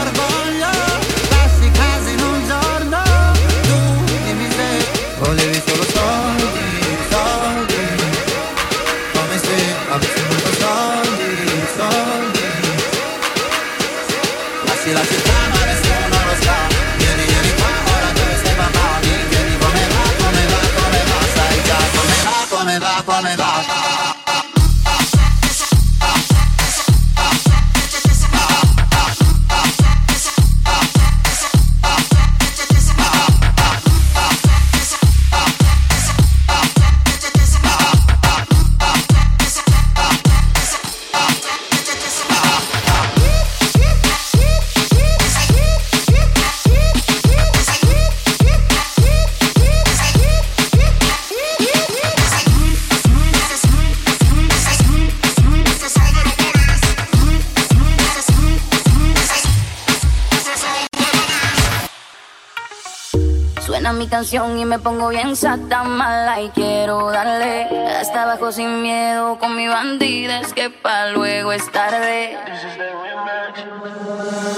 [64.30, 69.66] y me pongo bien sata mala y quiero darle hasta abajo sin miedo con mi
[69.66, 72.38] bandida es que pa luego es tarde.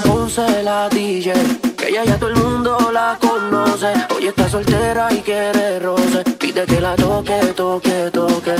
[0.04, 1.32] Ponce la DJ,
[1.78, 3.94] que ella ya todo el mundo la conoce.
[4.14, 8.54] Hoy está soltera y quiere roce, pide que la toque, toque, toque.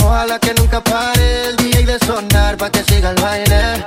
[0.00, 3.84] Ojalá que nunca pare el DJ de sonar pa' que siga el baile.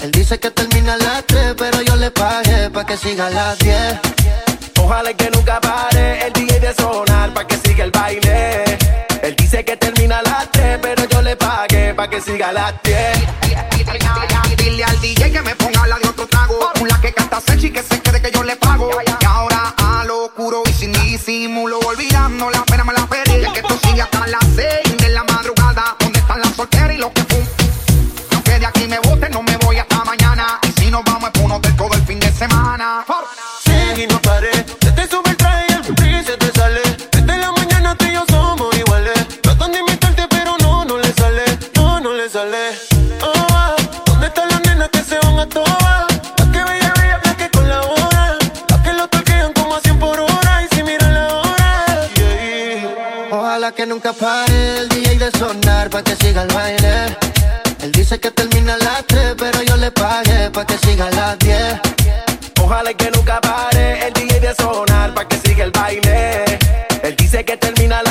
[0.00, 4.49] Él dice que termina las 3, pero yo le pagué pa' que siga las 10.
[4.90, 8.64] Ojalá que nunca pare el DJ de sonar pa' que siga el baile.
[9.22, 10.48] Él dice que termina a las
[10.82, 12.96] pero yo le pagué pa' que siga a las 10.
[14.56, 16.72] Dile al DJ que me ponga la de otro trago.
[16.80, 18.90] Una que canta Sechi que se quede que yo le pago.
[19.06, 22.82] Y ahora a lo oscuro y sin disimulo, olvidando la pena
[53.76, 57.16] Que nunca pare el DJ de sonar pa' que siga el baile.
[57.80, 61.10] Él dice que termina a las 3, pero yo le pagué pa' que siga a
[61.10, 61.80] las 10.
[62.62, 66.44] Ojalá que nunca pare el DJ de sonar pa' que siga el baile.
[67.02, 68.09] Él dice que termina a las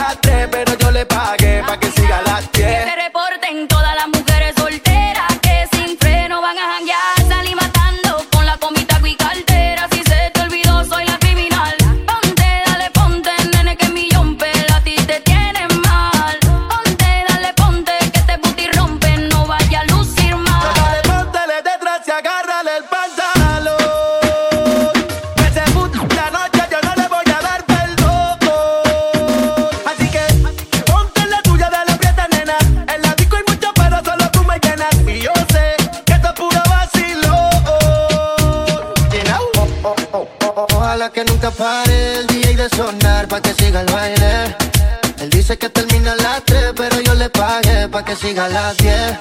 [48.39, 49.17] a las 10.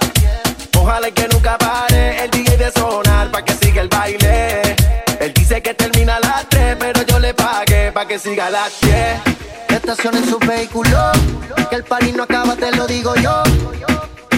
[0.76, 4.76] Ojalá que nunca pare el DJ de sonar pa' que siga el baile.
[5.20, 8.50] Él dice que termina a las 3, pero yo le pagué pa' que siga a
[8.50, 8.94] las 10.
[9.68, 11.10] Que estacionen su vehículo.
[11.68, 13.42] Que el party no acaba, te lo digo yo.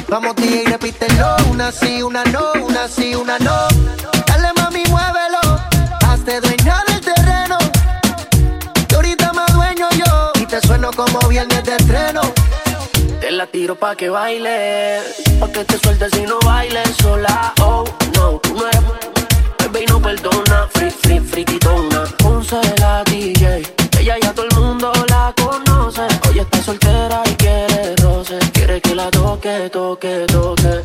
[0.08, 1.36] Vamos, DJ, repítelo.
[1.50, 4.19] Una sí, una no, una sí, una no.
[13.40, 15.00] La tiro pa' que baile,
[15.40, 17.54] pa' que te sueltes y no bailes sola.
[17.62, 17.84] Oh,
[18.14, 18.82] no, tú no eres
[19.58, 20.68] bebé y no perdona.
[20.74, 22.04] Free, free, friquitona.
[22.18, 23.62] Ponce la DJ,
[23.98, 26.06] ella ya todo el mundo la conoce.
[26.28, 30.82] Hoy está soltera y quiere roce, quiere que la toque, toque, toque.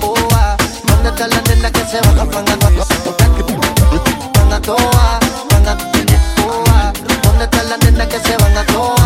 [0.00, 0.56] Oh, ah,
[0.86, 2.58] ¿Dónde están las nenas que se van a pangar?
[4.36, 6.92] Van a toa, van a toa.
[7.24, 8.97] ¿Dónde están las nenas que se van a toa?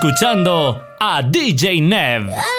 [0.00, 2.49] Escuchando a DJ Nev.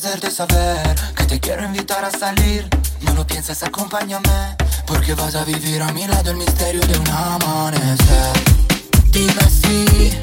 [0.00, 2.66] hacerte saber que te quiero invitar a salir.
[3.02, 4.56] No lo pienses, acompáñame,
[4.86, 8.32] porque vas a vivir a mi lado el misterio de un amanecer.
[9.10, 10.18] Dime si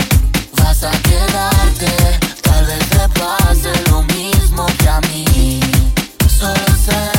[0.54, 1.92] vas a quedarte,
[2.42, 5.60] tal vez te pase lo mismo que a mí.
[6.28, 7.12] Solo sé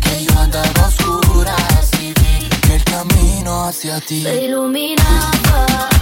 [0.00, 1.56] que yo andaba oscura
[2.00, 5.97] y vi que el camino hacia ti se iluminaba.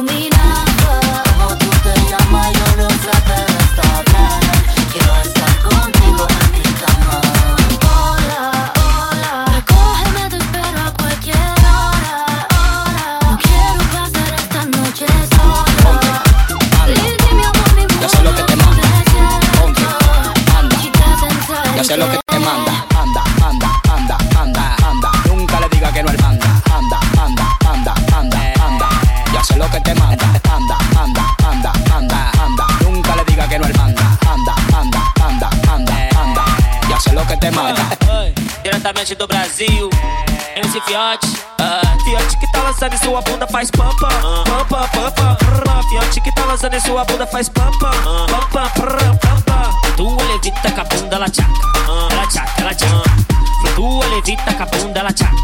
[0.00, 0.41] me now.
[42.82, 44.08] Lançando em sua bunda faz pam pam,
[44.44, 45.36] pam pam pam pam.
[45.36, 45.82] pam.
[45.88, 47.90] Fiote que tá lançando em sua bunda faz pam pam,
[48.26, 49.96] pam pam pam pam pam.
[49.96, 51.48] Tua levita com a bunda ela tchaca,
[52.10, 53.74] ela tchaca, ela tchaca.
[53.76, 55.36] Tua levita com a bunda ela tchaca,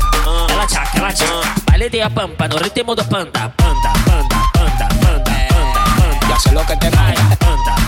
[0.50, 1.60] ela tchaca, ela tchaca.
[1.66, 6.28] Baile de a pampa no ritmo do panda, panda, panda, panda, panda, panda, panda.
[6.28, 7.14] Ya sé lo que te mata.
[7.14, 7.87] Panda, panda, panda,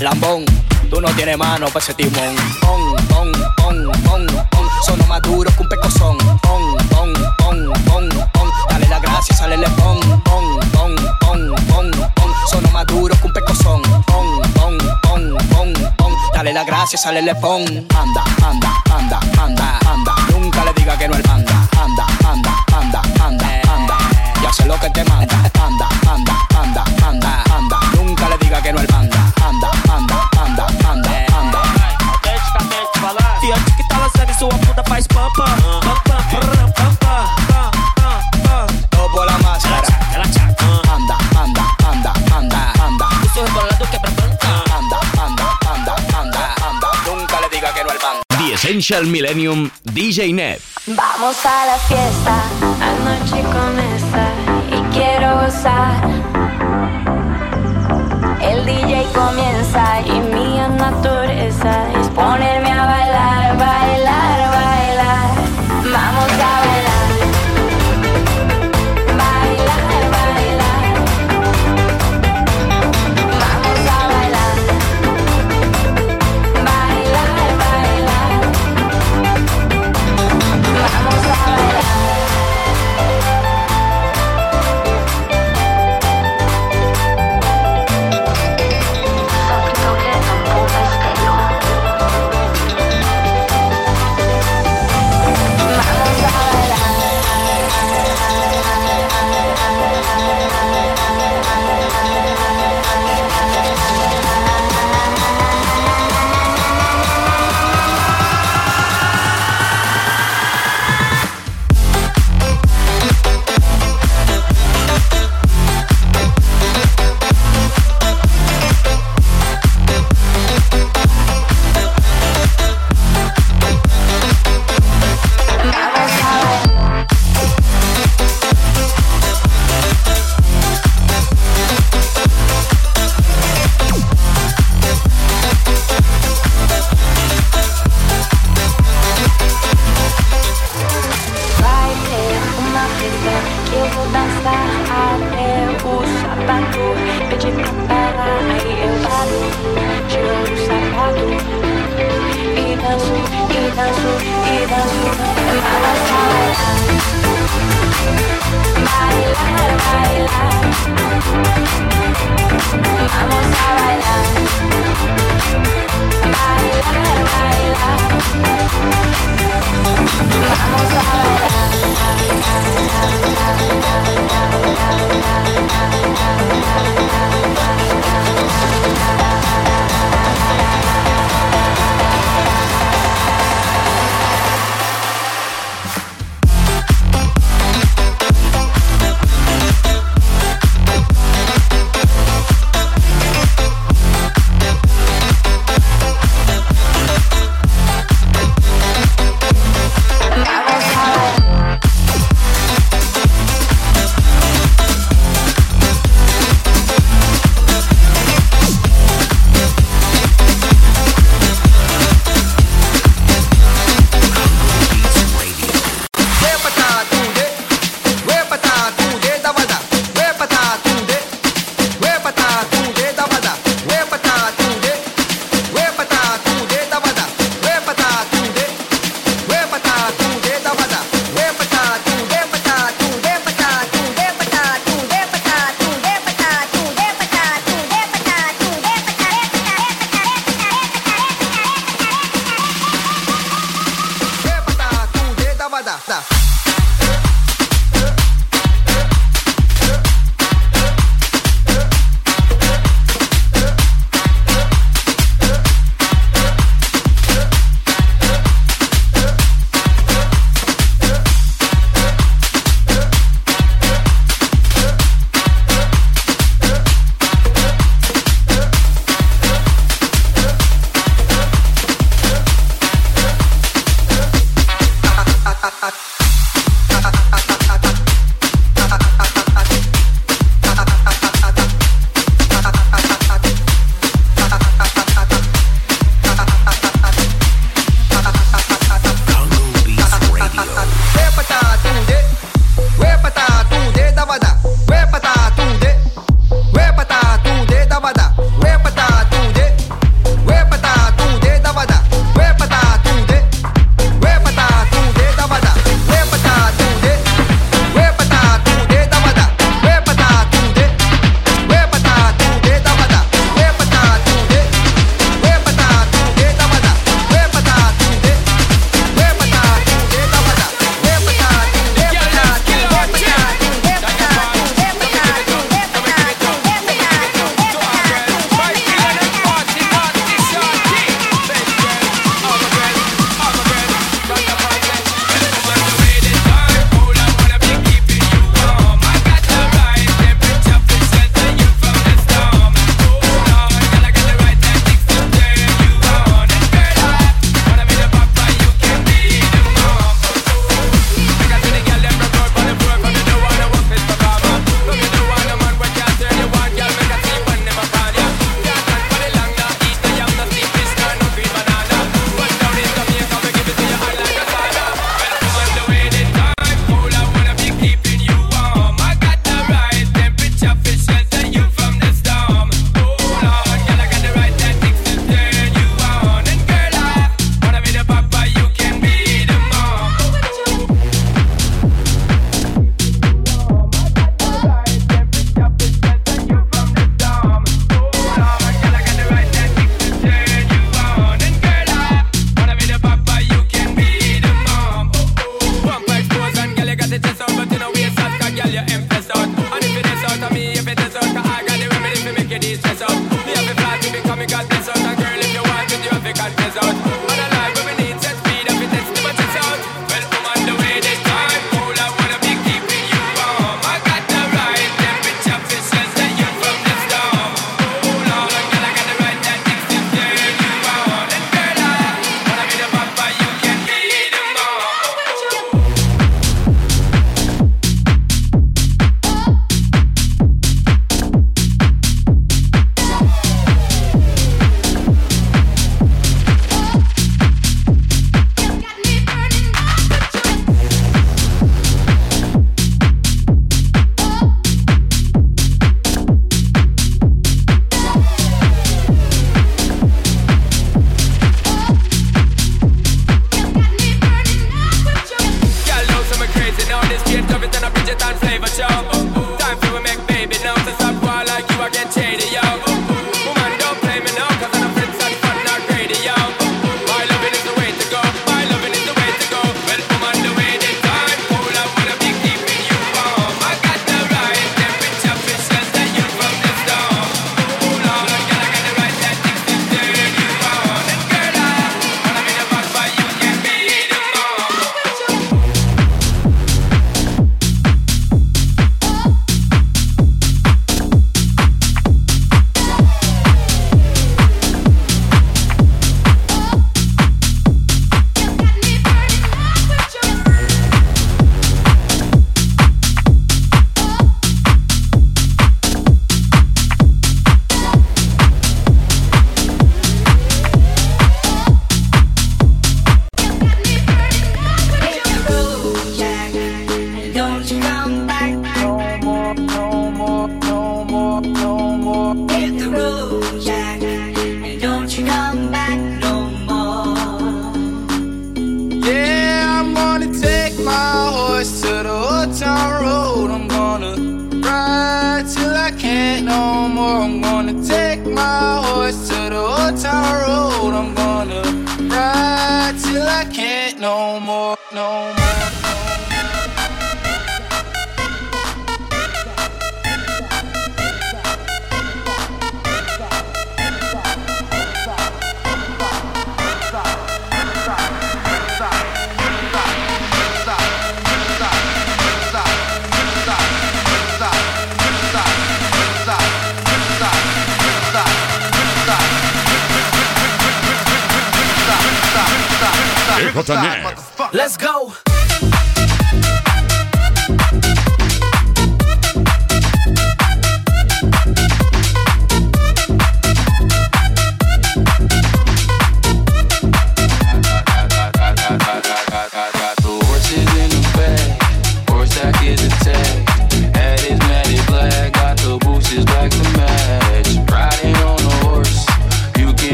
[0.00, 0.44] lambón,
[0.88, 2.34] tú no tienes mano para ese timón.
[2.60, 4.68] Pon, pon, pon, pon, pon.
[4.84, 6.16] Sono más duro que un pecozón.
[6.42, 8.50] Pon, pon, pon, pon, pon.
[8.68, 10.00] Dale la gracia, sale le pon.
[10.24, 12.32] Pon, pon, pon, pon, pon.
[12.50, 13.82] Sono más duro que un pecozón.
[14.06, 16.14] Pon, pon, pon, pon, pon.
[16.32, 17.62] Dale la gracia, sale le pon.
[17.62, 20.14] Anda, anda, anda, anda, anda.
[20.30, 21.68] Nunca le diga que no al panda.
[21.78, 23.98] Anda, anda, anda, anda, anda.
[24.42, 25.36] Ya sé lo que te manda.
[25.36, 27.80] Anda, anda, anda, anda, anda.
[27.96, 28.98] Nunca le diga que no panda.
[28.98, 28.99] Anda,
[34.50, 35.46] lançando sua bunda faz pam pam,
[35.80, 38.66] pam pam, pam pam, pam pam, pam.
[38.90, 39.86] Todo por la máscara.
[40.14, 40.64] Ela tchaca,
[40.94, 43.06] Anda, anda, anda, anda, anda.
[43.24, 44.48] o seu rebolado quebra banca.
[44.76, 46.88] Anda, anda, anda, anda, anda.
[47.06, 48.20] Nunca le diga que no al panda.
[48.38, 50.60] The Essential Millennium DJ Net.
[50.86, 52.34] Vamos a la fiesta,
[52.80, 54.22] la noche comienza
[54.70, 56.00] y quiero gozar.
[58.40, 63.89] El DJ comienza y mi naturaleza es ponerme a bailar, bailar,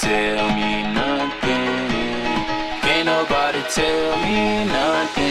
[0.00, 1.90] tell me nothing.
[2.82, 5.29] Can't nobody tell me nothing.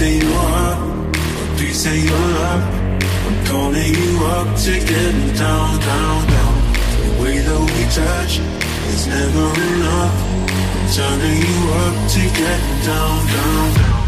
[0.00, 1.14] say you want,
[1.58, 2.62] do you say you're up?
[3.26, 6.54] I'm calling you up to get down, down, down.
[7.04, 8.34] The way that we touch
[8.94, 10.16] is never enough.
[10.74, 14.00] I'm turning you up to get down, down, down.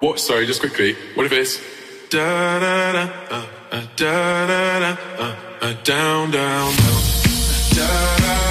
[0.00, 0.18] What?
[0.18, 0.96] Sorry, just quickly.
[1.14, 1.60] What if it's
[2.08, 7.27] da da da uh, uh, da da da uh, uh, down down down
[7.78, 8.47] da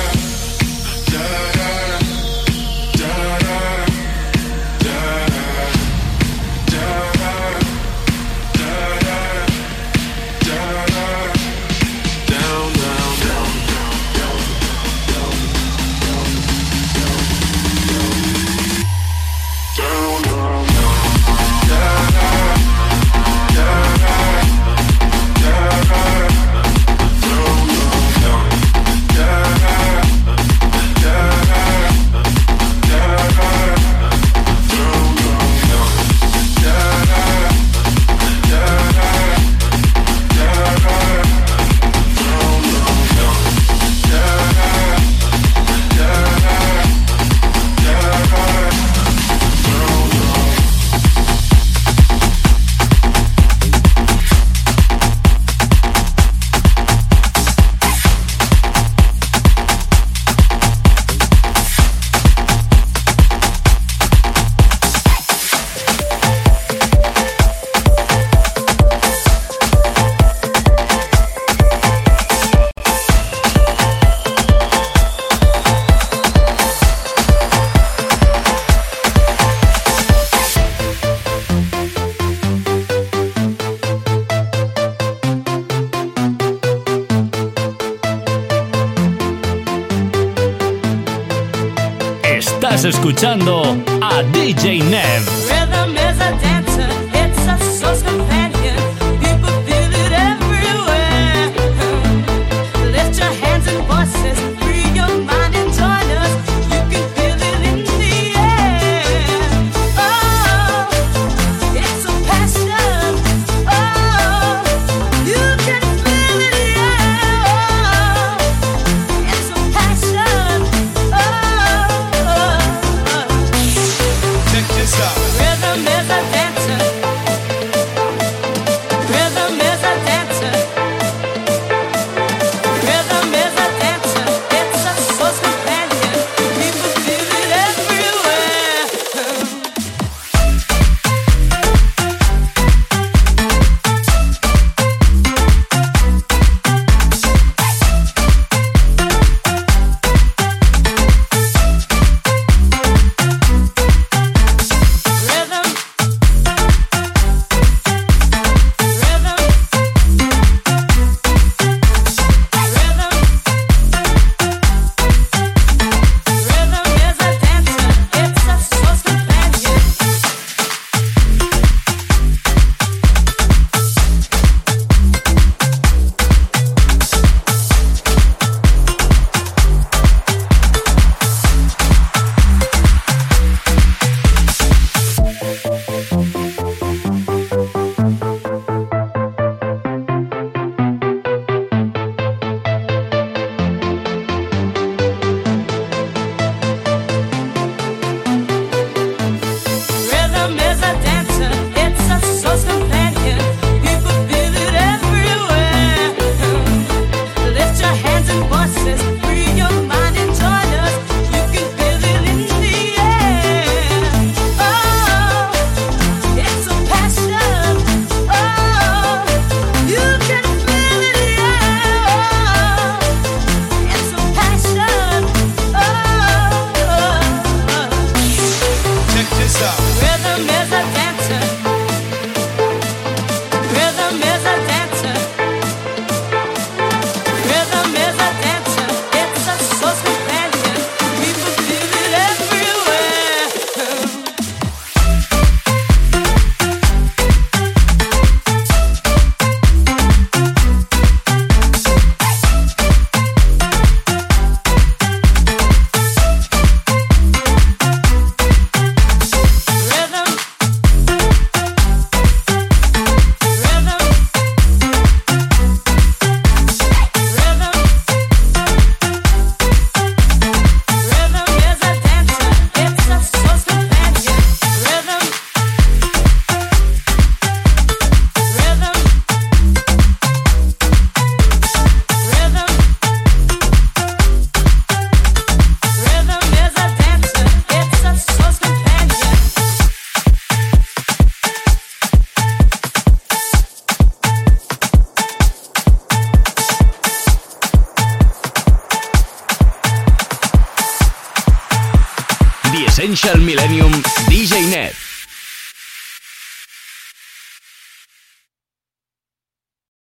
[93.17, 93.63] escuchando
[93.99, 94.76] a DJ